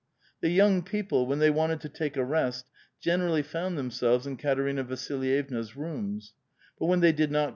The 0.39 0.49
young 0.49 0.81
people, 0.81 1.27
when 1.27 1.37
they 1.37 1.51
wanted 1.51 1.79
to 1.81 1.89
take 1.89 2.17
a' 2.17 2.23
rest, 2.25 2.65
senerallv 3.05 3.45
found 3.45 3.77
themselves 3.77 4.25
in 4.25 4.35
Katerina 4.35 4.83
Vasilvevna's 4.83 5.75
rooms; 5.75 6.33
but 6.79 6.87
when 6.87 7.01
they 7.01 7.11
d\d 7.11 7.31
ixot. 7.35 7.49